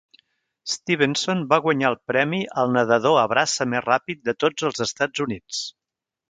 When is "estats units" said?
4.89-5.63